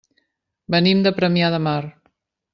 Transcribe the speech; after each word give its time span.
Venim 0.75 1.03
de 1.09 1.13
Premià 1.21 1.51
de 1.57 1.61
Mar. 1.69 1.79